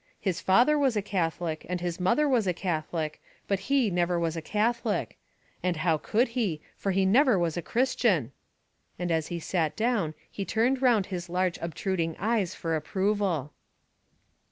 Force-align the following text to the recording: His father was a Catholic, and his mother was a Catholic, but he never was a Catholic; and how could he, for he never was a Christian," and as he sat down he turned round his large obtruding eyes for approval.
His 0.19 0.41
father 0.41 0.79
was 0.79 0.97
a 0.97 1.01
Catholic, 1.03 1.63
and 1.69 1.79
his 1.79 1.99
mother 1.99 2.27
was 2.27 2.47
a 2.47 2.53
Catholic, 2.55 3.21
but 3.47 3.59
he 3.69 3.91
never 3.91 4.19
was 4.19 4.35
a 4.35 4.41
Catholic; 4.41 5.19
and 5.61 5.77
how 5.77 5.99
could 5.99 6.29
he, 6.29 6.59
for 6.75 6.89
he 6.91 7.05
never 7.05 7.37
was 7.37 7.55
a 7.55 7.61
Christian," 7.61 8.31
and 8.97 9.11
as 9.11 9.27
he 9.27 9.39
sat 9.39 9.75
down 9.75 10.15
he 10.31 10.43
turned 10.43 10.81
round 10.81 11.05
his 11.13 11.29
large 11.29 11.59
obtruding 11.61 12.15
eyes 12.17 12.55
for 12.55 12.75
approval. 12.75 13.53